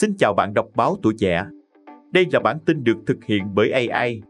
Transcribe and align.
Xin 0.00 0.16
chào 0.18 0.34
bạn 0.34 0.54
đọc 0.54 0.66
báo 0.74 0.96
tuổi 1.02 1.14
trẻ. 1.18 1.44
Đây 2.10 2.26
là 2.32 2.40
bản 2.40 2.58
tin 2.66 2.84
được 2.84 2.96
thực 3.06 3.24
hiện 3.24 3.42
bởi 3.54 3.70
AI. 3.70 4.22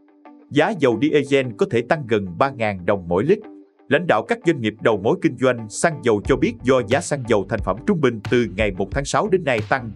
Giá 0.51 0.73
dầu 0.79 0.99
diesel 1.01 1.47
có 1.57 1.65
thể 1.71 1.81
tăng 1.81 2.03
gần 2.07 2.25
3.000 2.39 2.85
đồng 2.85 3.07
mỗi 3.07 3.23
lít. 3.23 3.39
Lãnh 3.87 4.07
đạo 4.07 4.23
các 4.27 4.39
doanh 4.45 4.61
nghiệp 4.61 4.73
đầu 4.81 4.97
mối 4.97 5.17
kinh 5.21 5.37
doanh 5.37 5.69
xăng 5.69 5.99
dầu 6.03 6.21
cho 6.25 6.35
biết 6.35 6.53
do 6.63 6.81
giá 6.87 7.01
xăng 7.01 7.23
dầu 7.27 7.45
thành 7.49 7.59
phẩm 7.65 7.77
trung 7.87 8.01
bình 8.01 8.19
từ 8.31 8.47
ngày 8.57 8.71
1 8.71 8.87
tháng 8.91 9.05
6 9.05 9.27
đến 9.29 9.43
nay 9.43 9.59
tăng, 9.69 9.91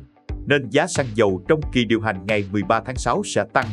nên 0.48 0.70
giá 0.70 0.88
xăng 0.88 1.06
dầu 1.16 1.42
trong 1.48 1.60
kỳ 1.72 1.86
điều 1.86 2.02
hành 2.02 2.26
ngày 2.28 2.44
13 2.52 2.82
tháng 2.86 2.96
6 2.96 3.22
sẽ 3.26 3.44
tăng. 3.54 3.68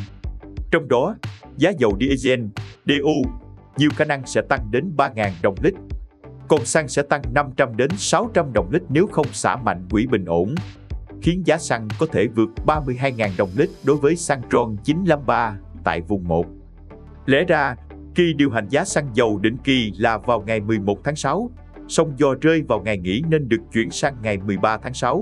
Trong 0.71 0.87
đó, 0.87 1.15
giá 1.57 1.69
dầu 1.77 1.97
diesel, 1.99 2.41
DU, 2.85 3.29
nhiều 3.77 3.89
khả 3.95 4.05
năng 4.05 4.25
sẽ 4.25 4.41
tăng 4.41 4.71
đến 4.71 4.91
3.000 4.97 5.31
đồng 5.41 5.55
lít. 5.61 5.73
Còn 6.47 6.65
xăng 6.65 6.87
sẽ 6.87 7.01
tăng 7.01 7.21
500 7.33 7.77
đến 7.77 7.89
600 7.97 8.53
đồng 8.53 8.69
lít 8.71 8.81
nếu 8.89 9.07
không 9.07 9.27
xả 9.31 9.55
mạnh 9.55 9.85
quỹ 9.91 10.07
bình 10.07 10.25
ổn, 10.25 10.55
khiến 11.21 11.43
giá 11.45 11.57
xăng 11.57 11.87
có 11.99 12.05
thể 12.11 12.27
vượt 12.27 12.49
32.000 12.65 13.29
đồng 13.37 13.49
lít 13.55 13.69
đối 13.83 13.97
với 13.97 14.15
xăng 14.15 14.41
RON 14.51 14.75
953 14.83 15.57
tại 15.83 16.01
vùng 16.01 16.27
1. 16.27 16.45
Lẽ 17.25 17.43
ra, 17.47 17.75
kỳ 18.15 18.33
điều 18.33 18.51
hành 18.51 18.67
giá 18.69 18.85
xăng 18.85 19.09
dầu 19.13 19.39
định 19.39 19.57
kỳ 19.63 19.91
là 19.97 20.17
vào 20.17 20.41
ngày 20.41 20.59
11 20.59 21.03
tháng 21.03 21.15
6, 21.15 21.51
song 21.87 22.13
do 22.17 22.27
rơi 22.41 22.61
vào 22.67 22.81
ngày 22.81 22.97
nghỉ 22.97 23.21
nên 23.29 23.49
được 23.49 23.61
chuyển 23.73 23.91
sang 23.91 24.15
ngày 24.21 24.37
13 24.37 24.77
tháng 24.77 24.93
6. 24.93 25.21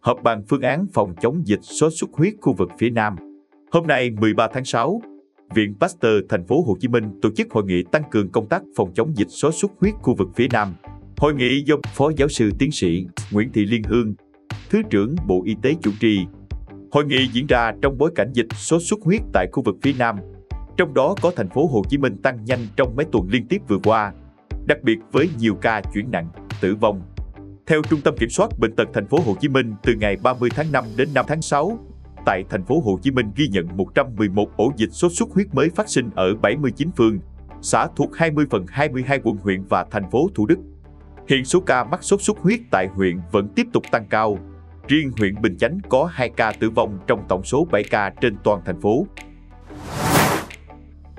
Họp 0.00 0.22
bàn 0.22 0.42
phương 0.48 0.62
án 0.62 0.86
phòng 0.92 1.14
chống 1.20 1.46
dịch 1.46 1.60
sốt 1.62 1.92
xuất 2.00 2.10
huyết 2.12 2.34
khu 2.40 2.54
vực 2.54 2.68
phía 2.78 2.90
Nam. 2.90 3.16
Hôm 3.72 3.86
nay 3.86 4.10
13 4.10 4.48
tháng 4.52 4.64
6, 4.64 5.00
Viện 5.54 5.74
Pasteur 5.80 6.14
thành 6.28 6.46
phố 6.46 6.62
Hồ 6.62 6.76
Chí 6.80 6.88
Minh 6.88 7.18
tổ 7.22 7.30
chức 7.36 7.50
hội 7.50 7.64
nghị 7.64 7.82
tăng 7.92 8.02
cường 8.10 8.32
công 8.32 8.48
tác 8.48 8.62
phòng 8.76 8.92
chống 8.94 9.16
dịch 9.16 9.28
sốt 9.28 9.54
xuất 9.54 9.72
huyết 9.80 9.94
khu 10.02 10.14
vực 10.14 10.28
phía 10.36 10.48
Nam. 10.52 10.74
Hội 11.20 11.34
nghị 11.34 11.62
do 11.66 11.74
Phó 11.94 12.10
Giáo 12.16 12.28
sư 12.28 12.50
Tiến 12.58 12.72
sĩ 12.72 13.06
Nguyễn 13.30 13.52
Thị 13.52 13.64
Liên 13.66 13.82
Hương, 13.82 14.14
Thứ 14.70 14.82
trưởng 14.90 15.16
Bộ 15.26 15.42
Y 15.44 15.56
tế 15.62 15.74
chủ 15.82 15.90
trì. 16.00 16.26
Hội 16.92 17.04
nghị 17.04 17.28
diễn 17.32 17.46
ra 17.46 17.72
trong 17.82 17.98
bối 17.98 18.10
cảnh 18.14 18.30
dịch 18.32 18.46
sốt 18.54 18.82
xuất 18.82 18.98
huyết 19.02 19.20
tại 19.32 19.46
khu 19.52 19.62
vực 19.62 19.76
phía 19.82 19.92
Nam, 19.98 20.16
trong 20.76 20.94
đó 20.94 21.14
có 21.22 21.32
thành 21.36 21.48
phố 21.48 21.66
Hồ 21.66 21.82
Chí 21.88 21.98
Minh 21.98 22.16
tăng 22.22 22.44
nhanh 22.44 22.58
trong 22.76 22.96
mấy 22.96 23.06
tuần 23.12 23.28
liên 23.30 23.46
tiếp 23.48 23.58
vừa 23.68 23.78
qua, 23.84 24.12
đặc 24.66 24.78
biệt 24.82 24.98
với 25.12 25.28
nhiều 25.38 25.54
ca 25.54 25.82
chuyển 25.94 26.10
nặng, 26.10 26.28
tử 26.60 26.74
vong. 26.74 27.02
Theo 27.66 27.82
Trung 27.82 28.00
tâm 28.04 28.14
Kiểm 28.16 28.30
soát 28.30 28.58
bệnh 28.58 28.76
tật 28.76 28.88
thành 28.94 29.06
phố 29.06 29.18
Hồ 29.26 29.36
Chí 29.40 29.48
Minh, 29.48 29.74
từ 29.82 29.94
ngày 29.94 30.16
30 30.22 30.50
tháng 30.54 30.72
5 30.72 30.84
đến 30.96 31.08
5 31.14 31.24
tháng 31.28 31.42
6, 31.42 31.78
tại 32.26 32.44
thành 32.50 32.64
phố 32.64 32.80
Hồ 32.80 32.98
Chí 33.02 33.10
Minh 33.10 33.26
ghi 33.36 33.48
nhận 33.48 33.66
111 33.76 34.56
ổ 34.56 34.72
dịch 34.76 34.90
sốt 34.92 35.12
xuất 35.12 35.28
huyết 35.30 35.54
mới 35.54 35.70
phát 35.70 35.88
sinh 35.88 36.10
ở 36.14 36.34
79 36.34 36.90
phường, 36.96 37.18
xã 37.62 37.88
thuộc 37.96 38.16
20 38.16 38.46
phần 38.50 38.66
22 38.68 39.20
quận 39.24 39.36
huyện 39.36 39.62
và 39.68 39.86
thành 39.90 40.10
phố 40.10 40.28
Thủ 40.34 40.46
Đức. 40.46 40.58
Hiện 41.28 41.44
số 41.44 41.60
ca 41.60 41.84
mắc 41.84 42.02
sốt 42.02 42.22
xuất 42.22 42.38
huyết 42.38 42.60
tại 42.70 42.86
huyện 42.86 43.20
vẫn 43.32 43.48
tiếp 43.56 43.66
tục 43.72 43.82
tăng 43.90 44.06
cao. 44.10 44.38
Riêng 44.88 45.12
huyện 45.18 45.42
Bình 45.42 45.56
Chánh 45.58 45.78
có 45.88 46.10
2 46.12 46.30
ca 46.36 46.52
tử 46.52 46.70
vong 46.70 46.98
trong 47.06 47.24
tổng 47.28 47.44
số 47.44 47.66
7 47.70 47.84
ca 47.84 48.10
trên 48.20 48.36
toàn 48.44 48.62
thành 48.66 48.80
phố. 48.80 49.06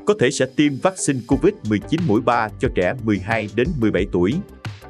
Có 0.05 0.13
thể 0.19 0.31
sẽ 0.31 0.45
tiêm 0.55 0.73
vaccine 0.83 1.19
COVID-19 1.27 1.99
mũi 2.08 2.21
3 2.21 2.49
cho 2.59 2.67
trẻ 2.75 2.93
12 3.03 3.49
đến 3.55 3.67
17 3.80 4.05
tuổi. 4.11 4.33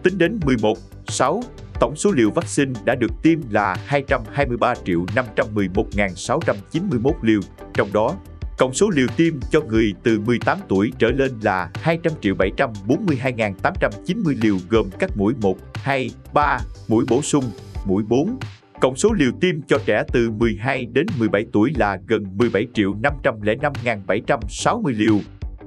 Tính 0.04 0.18
đến 0.18 0.40
11, 0.46 0.78
6, 1.08 1.44
tổng 1.80 1.96
số 1.96 2.12
liều 2.12 2.32
vaccine 2.32 2.74
đã 2.86 2.96
được 2.96 3.12
tiêm 3.24 3.40
là 3.50 3.78
223 3.86 4.74
511.691 5.16 7.14
liều, 7.22 7.40
trong 7.74 7.94
đó 7.94 8.16
Cộng 8.62 8.74
số 8.74 8.90
liều 8.90 9.08
tiêm 9.18 9.34
cho 9.52 9.62
người 9.62 9.94
từ 10.04 10.20
18 10.20 10.58
tuổi 10.68 10.92
trở 11.00 11.12
lên 11.12 11.32
là 11.42 11.72
200 11.76 12.14
triệu 12.22 12.36
742.890 12.36 14.36
liều 14.42 14.56
gồm 14.70 14.90
các 15.00 15.18
mũi 15.18 15.34
1, 15.42 15.58
2, 15.76 16.10
3, 16.34 16.60
mũi 16.88 17.06
bổ 17.10 17.22
sung, 17.22 17.44
mũi 17.86 18.04
4. 18.10 18.38
Cộng 18.82 18.96
số 18.96 19.14
liều 19.14 19.32
tiêm 19.42 19.62
cho 19.62 19.78
trẻ 19.86 20.04
từ 20.14 20.32
12 20.32 20.86
đến 20.86 21.06
17 21.20 21.46
tuổi 21.54 21.72
là 21.76 21.98
gần 22.08 22.38
17 22.38 22.68
triệu 22.74 22.94
505.760 23.24 24.98
liều, 24.98 25.20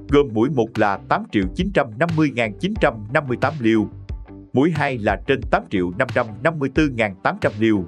gồm 0.09 0.27
mũi 0.33 0.49
1 0.49 0.67
là 0.75 0.99
8 1.09 1.23
triệu 1.31 1.43
950.958 1.55 3.51
liều, 3.59 3.89
mũi 4.53 4.71
2 4.75 4.97
là 4.97 5.21
trên 5.27 5.41
8 5.51 5.63
triệu 5.69 5.91
554.800 6.43 7.51
liều. 7.59 7.85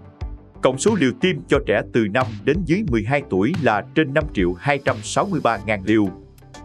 Cộng 0.62 0.78
số 0.78 0.96
liều 0.96 1.12
tiêm 1.22 1.36
cho 1.48 1.60
trẻ 1.68 1.82
từ 1.94 2.08
5 2.14 2.26
đến 2.46 2.58
dưới 2.66 2.84
12 2.92 3.22
tuổi 3.30 3.54
là 3.62 3.84
trên 3.96 4.14
5 4.14 4.24
triệu 4.34 4.54
263 4.54 5.58
ngàn 5.66 5.84
liều, 5.86 6.08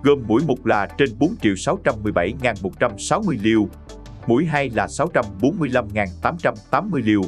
gồm 0.02 0.22
mũi 0.26 0.42
1 0.46 0.66
là 0.66 0.88
trên 0.98 1.08
4 1.18 1.34
triệu 1.42 1.56
617 1.56 2.34
ngàn 2.42 2.56
160 2.62 3.38
liều, 3.42 3.68
mũi 4.26 4.44
2 4.44 4.70
là 4.74 4.86
645.880 4.86 7.04
liều. 7.04 7.22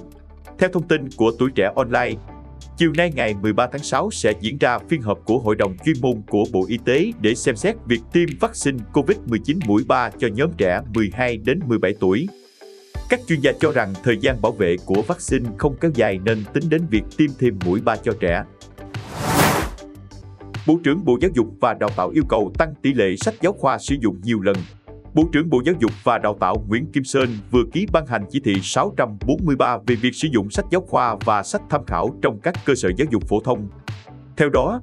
Theo 0.59 0.69
thông 0.73 0.89
tin 0.89 1.09
của 1.17 1.33
Tuổi 1.39 1.51
Trẻ 1.55 1.73
Online, 1.77 2.15
chiều 2.77 2.93
nay 2.97 3.13
ngày 3.15 3.35
13 3.43 3.67
tháng 3.73 3.83
6 3.83 4.11
sẽ 4.11 4.33
diễn 4.41 4.59
ra 4.59 4.79
phiên 4.79 5.03
họp 5.03 5.19
của 5.25 5.39
Hội 5.39 5.57
đồng 5.57 5.77
chuyên 5.85 5.97
môn 6.01 6.23
của 6.29 6.45
Bộ 6.53 6.65
Y 6.69 6.79
tế 6.85 7.13
để 7.21 7.35
xem 7.35 7.57
xét 7.57 7.77
việc 7.87 8.01
tiêm 8.13 8.29
vaccine 8.41 8.79
COVID-19 8.93 9.59
mũi 9.67 9.85
3 9.89 10.11
cho 10.19 10.29
nhóm 10.35 10.51
trẻ 10.57 10.81
12 10.95 11.37
đến 11.37 11.61
17 11.67 11.95
tuổi. 12.01 12.27
Các 13.09 13.21
chuyên 13.27 13.41
gia 13.41 13.53
cho 13.61 13.73
rằng 13.73 13.93
thời 14.03 14.19
gian 14.21 14.43
bảo 14.43 14.53
vệ 14.53 14.77
của 14.87 15.03
vaccine 15.03 15.51
không 15.59 15.77
kéo 15.81 15.91
dài 15.95 16.19
nên 16.25 16.45
tính 16.53 16.65
đến 16.69 16.87
việc 16.91 17.03
tiêm 17.17 17.31
thêm 17.39 17.59
mũi 17.65 17.81
3 17.81 17.97
cho 17.97 18.13
trẻ. 18.21 18.45
Bộ 20.67 20.79
trưởng 20.85 21.05
Bộ 21.05 21.19
Giáo 21.21 21.31
dục 21.35 21.47
và 21.61 21.75
Đào 21.75 21.91
tạo 21.97 22.09
yêu 22.09 22.25
cầu 22.29 22.53
tăng 22.59 22.75
tỷ 22.83 22.95
lệ 22.95 23.17
sách 23.17 23.35
giáo 23.41 23.53
khoa 23.53 23.79
sử 23.79 23.97
dụng 24.01 24.21
nhiều 24.23 24.41
lần. 24.41 24.57
Bộ 25.15 25.25
trưởng 25.33 25.51
Bộ 25.51 25.63
Giáo 25.67 25.75
dục 25.79 25.91
và 26.05 26.19
Đào 26.19 26.37
tạo 26.41 26.65
Nguyễn 26.69 26.93
Kim 26.93 27.05
Sơn 27.05 27.29
vừa 27.51 27.63
ký 27.73 27.87
ban 27.93 28.07
hành 28.07 28.25
chỉ 28.31 28.41
thị 28.45 28.55
643 28.63 29.79
về 29.87 29.95
việc 29.95 30.15
sử 30.15 30.29
dụng 30.33 30.51
sách 30.51 30.65
giáo 30.71 30.81
khoa 30.81 31.17
và 31.25 31.43
sách 31.43 31.63
tham 31.71 31.85
khảo 31.87 32.11
trong 32.23 32.41
các 32.41 32.55
cơ 32.65 32.75
sở 32.75 32.91
giáo 32.97 33.07
dục 33.11 33.23
phổ 33.29 33.41
thông. 33.41 33.69
Theo 34.37 34.49
đó, 34.49 34.81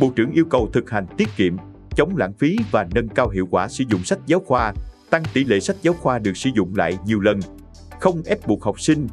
Bộ 0.00 0.12
trưởng 0.16 0.32
yêu 0.32 0.44
cầu 0.44 0.68
thực 0.72 0.90
hành 0.90 1.06
tiết 1.16 1.28
kiệm, 1.36 1.56
chống 1.96 2.16
lãng 2.16 2.32
phí 2.32 2.56
và 2.70 2.86
nâng 2.94 3.08
cao 3.08 3.28
hiệu 3.28 3.48
quả 3.50 3.68
sử 3.68 3.84
dụng 3.88 4.04
sách 4.04 4.18
giáo 4.26 4.40
khoa, 4.40 4.72
tăng 5.10 5.22
tỷ 5.32 5.44
lệ 5.44 5.60
sách 5.60 5.76
giáo 5.82 5.94
khoa 5.94 6.18
được 6.18 6.36
sử 6.36 6.50
dụng 6.56 6.76
lại 6.76 6.98
nhiều 7.06 7.20
lần, 7.20 7.40
không 8.00 8.22
ép 8.26 8.46
buộc 8.46 8.62
học 8.62 8.80
sinh, 8.80 9.08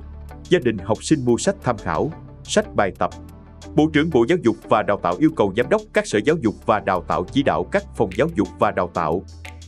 gia 0.50 0.60
đình 0.60 0.78
học 0.78 1.04
sinh 1.04 1.26
mua 1.26 1.38
sách 1.38 1.56
tham 1.64 1.78
khảo, 1.78 2.12
sách 2.44 2.76
bài 2.76 2.92
tập. 3.00 3.10
Bộ 3.76 3.90
trưởng 3.94 4.10
Bộ 4.10 4.26
Giáo 4.30 4.38
dục 4.44 4.56
và 4.70 4.84
Đào 4.84 5.00
tạo 5.04 5.16
yêu 5.20 5.32
cầu 5.36 5.54
giám 5.58 5.70
đốc 5.70 5.82
các 5.94 6.08
sở 6.08 6.20
giáo 6.26 6.36
dục 6.42 6.56
và 6.66 6.80
đào 6.80 7.04
tạo 7.08 7.26
chỉ 7.32 7.44
đạo 7.44 7.64
các 7.72 7.84
phòng 7.98 8.10
giáo 8.18 8.28
dục 8.36 8.48
và 8.60 8.72
đào 8.72 8.92
tạo, 8.94 9.24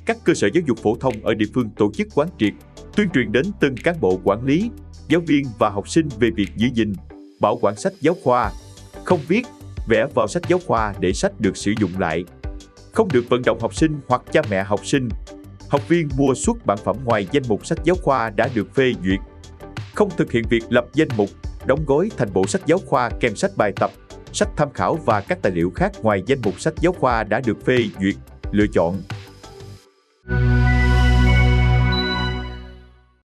các 0.06 0.18
cơ 0.24 0.34
sở 0.34 0.50
giáo 0.54 0.64
dục 0.68 0.78
phổ 0.78 0.96
thông 0.96 1.14
ở 1.24 1.34
địa 1.34 1.46
phương 1.54 1.70
tổ 1.70 1.92
chức 1.94 2.08
quán 2.16 2.28
triệt, 2.40 2.54
tuyên 2.96 3.10
truyền 3.14 3.32
đến 3.32 3.46
từng 3.60 3.76
cán 3.84 3.96
bộ 4.02 4.20
quản 4.24 4.46
lý, 4.46 4.70
giáo 5.08 5.22
viên 5.28 5.46
và 5.60 5.70
học 5.70 5.90
sinh 5.90 6.08
về 6.20 6.30
việc 6.36 6.50
giữ 6.56 6.68
gìn, 6.74 6.94
bảo 7.40 7.58
quản 7.62 7.76
sách 7.76 7.94
giáo 8.02 8.16
khoa, 8.24 8.52
không 9.04 9.20
viết, 9.28 9.48
vẽ 9.88 10.06
vào 10.16 10.28
sách 10.28 10.44
giáo 10.50 10.60
khoa 10.68 10.94
để 11.00 11.14
sách 11.14 11.40
được 11.40 11.58
sử 11.58 11.74
dụng 11.80 11.92
lại. 11.98 12.24
Không 12.92 13.08
được 13.14 13.26
vận 13.30 13.42
động 13.46 13.60
học 13.60 13.76
sinh 13.76 14.00
hoặc 14.08 14.22
cha 14.32 14.42
mẹ 14.50 14.64
học 14.64 14.86
sinh 14.86 15.10
học 15.74 15.88
viên 15.88 16.10
mua 16.18 16.34
suốt 16.34 16.66
bản 16.66 16.78
phẩm 16.78 16.96
ngoài 17.06 17.28
danh 17.32 17.44
mục 17.48 17.66
sách 17.66 17.78
giáo 17.84 17.96
khoa 18.04 18.30
đã 18.30 18.50
được 18.56 18.76
phê 18.76 18.94
duyệt. 19.04 19.20
Không 19.96 20.10
thực 20.18 20.32
hiện 20.32 20.44
việc 20.50 20.64
lập 20.70 20.86
danh 20.94 21.08
mục, 21.18 21.30
đóng 21.66 21.86
gói 21.88 22.10
thành 22.18 22.34
bộ 22.34 22.48
sách 22.48 22.62
giáo 22.66 22.78
khoa 22.86 23.10
kèm 23.20 23.36
sách 23.36 23.52
bài 23.58 23.72
tập, 23.76 23.92
sách 24.34 24.50
tham 24.58 24.70
khảo 24.74 24.96
và 25.06 25.22
các 25.22 25.42
tài 25.42 25.52
liệu 25.52 25.72
khác 25.76 25.92
ngoài 26.02 26.24
danh 26.26 26.40
mục 26.44 26.60
sách 26.60 26.74
giáo 26.82 26.94
khoa 26.94 27.24
đã 27.24 27.42
được 27.46 27.66
phê 27.66 27.78
duyệt, 28.02 28.16
lựa 28.52 28.66
chọn. 28.74 29.02